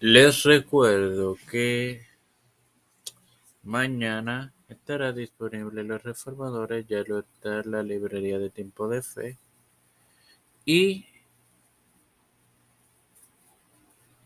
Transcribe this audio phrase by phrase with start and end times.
[0.00, 2.02] Les recuerdo que
[3.62, 9.38] mañana estará disponible Los Reformadores, ya lo está en la librería de Tiempo de Fe.
[10.66, 11.06] Y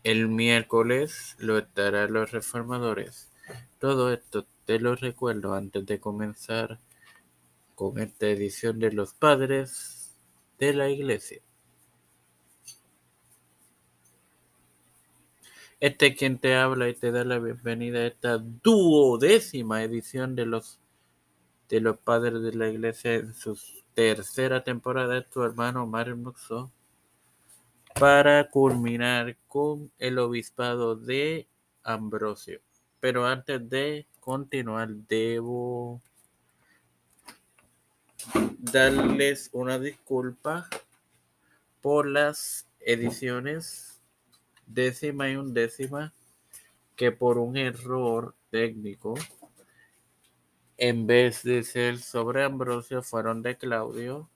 [0.03, 3.31] el miércoles lo estará Los Reformadores.
[3.79, 6.79] Todo esto te lo recuerdo antes de comenzar
[7.75, 10.17] con esta edición de Los Padres
[10.59, 11.41] de la Iglesia.
[15.81, 20.45] Este es quien te habla y te da la bienvenida a esta duodécima edición de
[20.45, 20.79] los
[21.69, 23.59] de los padres de la iglesia en su
[23.95, 26.35] tercera temporada de tu hermano Mario
[27.99, 31.47] para culminar con el obispado de
[31.81, 32.61] Ambrosio.
[32.99, 35.99] Pero antes de continuar, debo
[38.59, 40.69] darles una disculpa
[41.81, 44.00] por las ediciones
[44.65, 46.13] décima y undécima
[46.95, 49.15] que por un error técnico,
[50.77, 54.29] en vez de ser sobre Ambrosio, fueron de Claudio.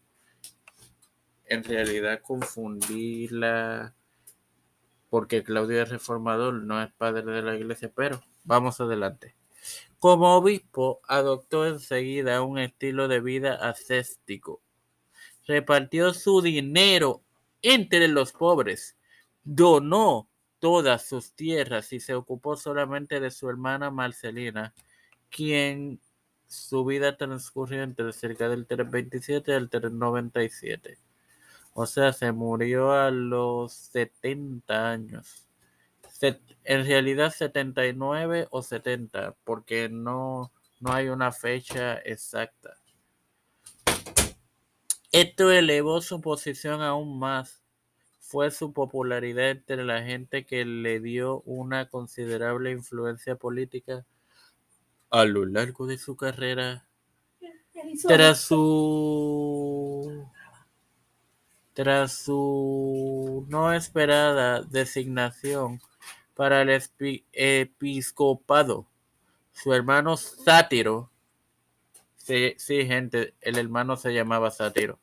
[1.46, 3.94] En realidad confundí la...
[5.10, 9.36] porque Claudio es reformador, no es padre de la iglesia, pero vamos adelante.
[10.00, 14.62] Como obispo, adoptó enseguida un estilo de vida ascético.
[15.48, 17.22] Repartió su dinero
[17.62, 18.96] entre los pobres
[19.46, 20.28] donó
[20.60, 24.74] todas sus tierras y se ocupó solamente de su hermana Marcelina,
[25.30, 26.02] quien
[26.48, 30.98] su vida transcurrió entre cerca del 327 y el 397.
[31.74, 35.48] O sea, se murió a los 70 años.
[36.64, 42.78] En realidad 79 o 70, porque no, no hay una fecha exacta.
[45.12, 47.65] Esto elevó su posición aún más
[48.36, 54.06] fue su popularidad entre la gente que le dio una considerable influencia política
[55.10, 56.86] a lo largo de su carrera.
[58.06, 60.28] Tras su
[61.72, 65.80] tras su no esperada designación
[66.34, 66.84] para el
[67.32, 68.86] episcopado,
[69.54, 71.10] su hermano Sátiro,
[72.18, 75.00] sí, sí, gente, el hermano se llamaba Sátiro,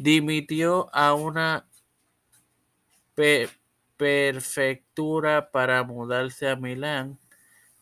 [0.00, 1.68] dimitió a una
[3.98, 7.18] prefectura para mudarse a Milán,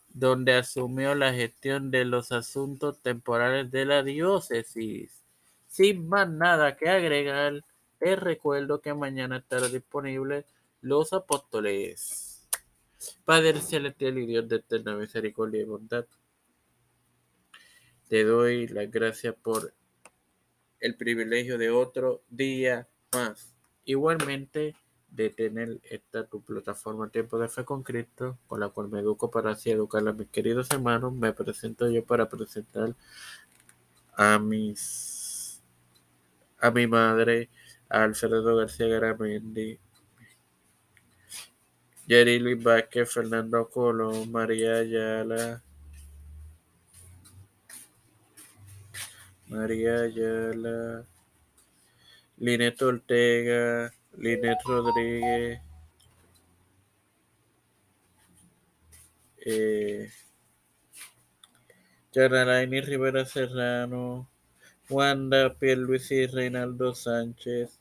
[0.09, 5.23] donde asumió la gestión de los asuntos temporales de la diócesis.
[5.69, 7.65] Sin más nada que agregar,
[8.01, 10.45] les recuerdo que mañana estará disponible
[10.81, 12.49] Los Apóstoles.
[13.25, 16.05] Padre celestial y Dios de eterna misericordia y bondad,
[18.09, 19.73] te doy las gracias por
[20.81, 23.55] el privilegio de otro día más.
[23.85, 24.75] Igualmente,
[25.11, 29.31] de tener esta tu plataforma Tiempo de Fe con Cristo, con la cual me educo
[29.31, 32.95] para así educar a mis queridos hermanos, me presento yo para presentar
[34.15, 35.63] a mis
[36.61, 37.49] a mi madre,
[37.89, 39.79] a Alfredo García Garamendi,
[42.07, 45.63] Jerry Luis Vázquez, Fernando Colón, María Ayala,
[49.49, 51.07] María Ayala,
[52.37, 55.61] Linet Ortega, Linet Rodríguez,
[59.47, 60.11] eh,
[62.15, 64.29] Rivera Serrano,
[64.91, 67.79] Wanda Pierluisi Reinaldo Sánchez,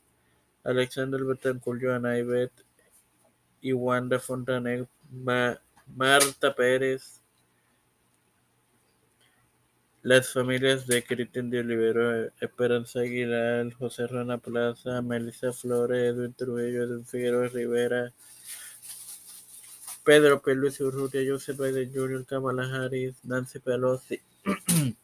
[0.64, 2.52] Alexander Betancourt, Joana Ibet
[3.60, 4.88] y Wanda Fontanet,
[5.86, 7.20] Marta Pérez,
[10.08, 16.84] las familias de Cristian de Olivero, Esperanza Aguilar, José Rana Plaza, Melissa Flores, Edwin Trujillo,
[16.84, 18.14] Edwin Figueroa Rivera,
[20.04, 20.54] Pedro P.
[20.54, 24.18] Luis Urrutia, Joseph Biden Jr., Kamala Harris, Nancy Pelosi,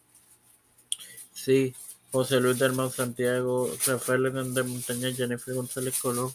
[1.34, 1.74] sí,
[2.10, 6.32] José Luis Dalmau Santiago, Rafael Hernández Montaña, Jennifer González Colón,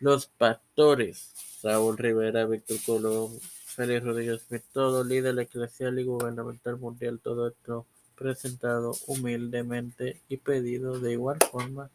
[0.00, 3.38] Los Pastores, Raúl Rivera, Víctor Colón,
[3.78, 7.86] Félix Rodríguez Smith, todo líder eclesial y gubernamental mundial, todo esto
[8.16, 11.88] presentado humildemente y pedido de igual forma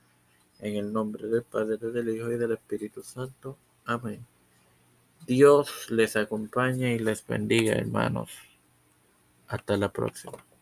[0.62, 3.58] en el nombre del Padre, del Hijo y del Espíritu Santo.
[3.84, 4.26] Amén.
[5.28, 8.32] Dios les acompañe y les bendiga, hermanos.
[9.50, 10.46] Hasta la próxima.